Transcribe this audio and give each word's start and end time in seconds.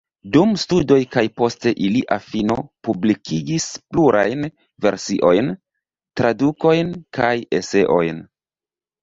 Dum 0.35 0.53
studoj 0.59 0.95
kaj 1.15 1.21
post 1.41 1.67
ilia 1.71 2.17
fino 2.29 2.55
publikigis 2.87 3.67
plurajn 3.93 4.49
versojn, 4.87 5.53
tradukojn 6.23 6.91
kaj 7.21 7.31
eseojn. 7.61 8.27